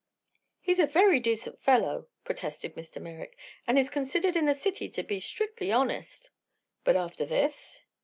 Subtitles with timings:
[0.59, 2.99] "He's a very decent fellow," protested Mr.
[2.99, 6.31] Merrick, "and is considered in the city to be strictly honest."
[6.83, 7.83] "But after this?"